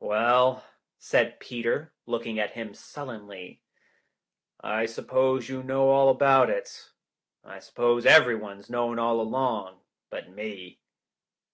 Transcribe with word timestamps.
"Well," 0.00 0.64
said 0.98 1.40
Peter, 1.40 1.94
looking 2.04 2.38
at 2.38 2.50
him 2.50 2.74
sullenly, 2.74 3.62
"I 4.60 4.84
suppose 4.84 5.48
you 5.48 5.62
know 5.62 5.88
all 5.88 6.10
about 6.10 6.50
it. 6.50 6.90
I 7.42 7.58
suppose 7.60 8.04
everyone's 8.04 8.68
known 8.68 8.98
all 8.98 9.18
along, 9.18 9.80
but 10.10 10.28
me." 10.28 10.78